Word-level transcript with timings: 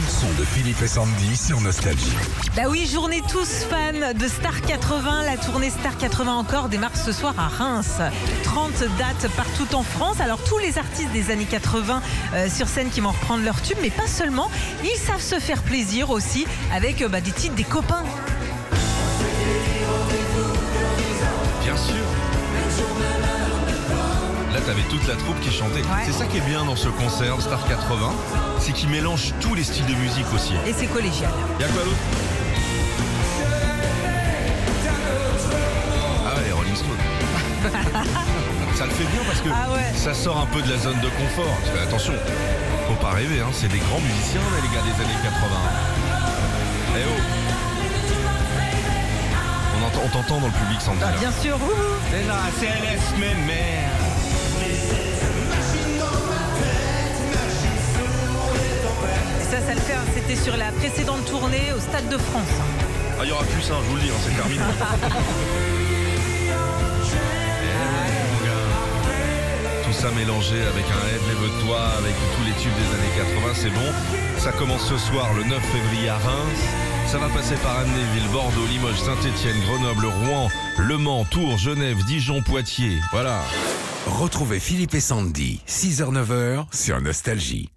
son 0.00 0.32
de 0.38 0.44
Philippe 0.44 0.80
et 0.80 0.86
Sandy 0.86 1.36
sur 1.36 1.60
Nostalgie. 1.60 2.16
Bah 2.56 2.62
oui, 2.70 2.86
journée 2.86 3.22
tous 3.30 3.66
fans 3.68 4.14
de 4.14 4.28
Star 4.28 4.62
80. 4.62 5.24
La 5.24 5.36
tournée 5.36 5.68
Star 5.68 5.98
80 5.98 6.34
encore 6.34 6.68
démarre 6.70 6.96
ce 6.96 7.12
soir 7.12 7.34
à 7.38 7.48
Reims. 7.48 7.98
30 8.44 8.72
dates 8.98 9.30
partout 9.36 9.74
en 9.74 9.82
France. 9.82 10.20
Alors 10.20 10.42
tous 10.44 10.56
les 10.58 10.78
artistes 10.78 11.12
des 11.12 11.30
années 11.30 11.44
80 11.44 12.00
euh, 12.34 12.48
sur 12.48 12.68
scène 12.68 12.88
qui 12.88 13.00
vont 13.00 13.10
reprendre 13.10 13.44
leur 13.44 13.60
tube, 13.60 13.76
mais 13.82 13.90
pas 13.90 14.06
seulement. 14.06 14.50
Ils 14.82 14.98
savent 14.98 15.20
se 15.20 15.38
faire 15.38 15.62
plaisir 15.62 16.08
aussi 16.10 16.46
avec 16.72 17.02
euh, 17.02 17.08
bah, 17.08 17.20
des 17.20 17.32
titres 17.32 17.54
des 17.54 17.64
copains. 17.64 18.04
T'avais 24.66 24.82
toute 24.82 25.06
la 25.08 25.14
troupe 25.16 25.40
qui 25.40 25.50
chantait. 25.52 25.82
C'est 26.04 26.12
ça 26.12 26.26
qui 26.26 26.38
est 26.38 26.46
bien 26.48 26.64
dans 26.64 26.76
ce 26.76 26.88
concert 26.88 27.40
Star 27.40 27.66
80, 27.66 28.12
c'est 28.60 28.72
qu'il 28.72 28.88
mélange 28.88 29.32
tous 29.40 29.54
les 29.54 29.64
styles 29.64 29.86
de 29.86 29.94
musique 29.94 30.26
aussi. 30.34 30.54
Et 30.66 30.72
c'est 30.76 30.86
collégial. 30.86 31.30
Y'a 31.60 31.68
quoi 31.68 31.82
d'autre? 31.84 31.96
Ah 36.26 36.36
ouais, 36.36 36.44
les 36.46 36.52
Rolling 36.52 36.76
Stones. 36.76 36.90
ça 38.74 38.84
le 38.84 38.90
fait 38.90 39.04
bien 39.04 39.20
parce 39.26 39.40
que 39.40 39.48
Ah 39.52 39.72
ouais. 39.72 39.92
ça 39.96 40.14
sort 40.14 40.38
un 40.38 40.46
peu 40.46 40.62
de 40.62 40.70
la 40.70 40.78
zone 40.78 41.00
de 41.00 41.08
confort. 41.08 41.54
Parce 41.60 41.70
que, 41.76 41.82
attention, 41.88 42.12
faut 42.88 42.94
pas 42.94 43.10
rêver, 43.10 43.40
hein, 43.40 43.50
c'est 43.52 43.68
des 43.68 43.78
grands 43.78 44.00
musiciens, 44.00 44.40
les 44.62 44.68
gars 44.74 44.82
des 44.84 45.02
années 45.04 45.18
80. 45.22 45.56
Eh 46.96 47.00
oh 47.08 47.20
On 49.80 49.86
entend- 49.86 50.00
On 50.04 50.08
t'entend 50.08 50.40
dans 50.40 50.46
le 50.46 50.52
public, 50.52 50.80
Sandy. 50.80 51.00
Bah, 51.00 51.10
là. 51.12 51.18
bien 51.18 51.32
sûr. 51.32 51.56
wouhou. 51.56 51.72
C'est 52.10 52.26
la 52.26 52.50
CLS, 52.60 53.02
mais 53.18 53.34
merde. 53.46 54.01
C'était 60.32 60.44
sur 60.44 60.56
la 60.56 60.72
précédente 60.72 61.26
tournée 61.26 61.74
au 61.76 61.80
Stade 61.80 62.08
de 62.08 62.16
France. 62.16 62.48
Ah, 63.18 63.24
il 63.24 63.28
y 63.28 63.32
aura 63.32 63.44
plus 63.44 63.60
ça, 63.60 63.74
je 63.84 63.90
vous 63.90 63.96
le 63.96 64.02
dis, 64.02 64.08
hein, 64.08 64.14
c'est 64.24 64.34
terminé. 64.34 64.62
Tout 69.84 69.92
ça 69.92 70.10
mélangé 70.12 70.62
avec 70.62 70.86
un 70.86 71.06
Head 71.08 71.20
Lève-toi, 71.28 71.78
avec 71.98 72.14
tous 72.14 72.44
les 72.46 72.52
tubes 72.52 72.72
des 72.72 72.94
années 72.96 73.12
80, 73.44 73.52
c'est 73.54 73.68
bon. 73.70 73.92
Ça 74.38 74.52
commence 74.52 74.86
ce 74.88 74.96
soir, 74.96 75.34
le 75.34 75.44
9 75.44 75.60
février 75.60 76.08
à 76.08 76.16
Reims. 76.16 76.60
Ça 77.08 77.18
va 77.18 77.28
passer 77.28 77.56
par 77.56 77.80
Amnéville, 77.80 78.28
Bordeaux, 78.32 78.64
Limoges, 78.70 79.00
Saint-Étienne, 79.00 79.60
Grenoble, 79.66 80.06
Rouen, 80.06 80.48
Le 80.78 80.96
Mans, 80.96 81.26
Tours, 81.26 81.58
Genève, 81.58 82.02
Dijon, 82.06 82.40
Poitiers. 82.40 83.02
Voilà. 83.10 83.44
Retrouvez 84.06 84.60
Philippe 84.60 84.94
et 84.94 85.00
Sandy, 85.00 85.60
6h-9h 85.68 86.64
sur 86.72 87.02
Nostalgie. 87.02 87.68